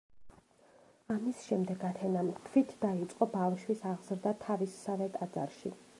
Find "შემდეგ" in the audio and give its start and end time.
1.49-1.85